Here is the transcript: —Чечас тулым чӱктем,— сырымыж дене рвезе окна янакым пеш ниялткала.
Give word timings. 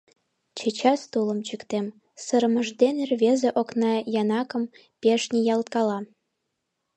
—Чечас 0.57 1.01
тулым 1.11 1.39
чӱктем,— 1.47 1.85
сырымыж 2.23 2.67
дене 2.81 3.01
рвезе 3.09 3.49
окна 3.61 3.93
янакым 4.21 4.63
пеш 5.01 5.21
ниялткала. 5.33 5.99